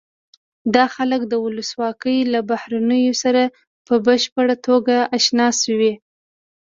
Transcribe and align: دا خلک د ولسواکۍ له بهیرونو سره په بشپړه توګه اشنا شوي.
دا 0.75 0.85
خلک 0.95 1.21
د 1.27 1.33
ولسواکۍ 1.45 2.17
له 2.33 2.39
بهیرونو 2.49 2.97
سره 3.23 3.41
په 3.87 3.95
بشپړه 4.07 4.55
توګه 4.67 4.95
اشنا 5.17 5.47
شوي. 5.63 5.93